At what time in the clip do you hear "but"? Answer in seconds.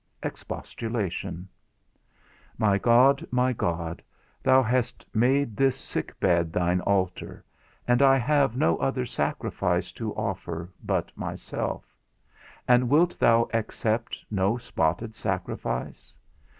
10.83-11.15